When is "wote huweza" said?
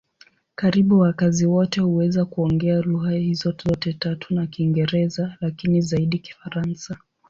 1.45-2.25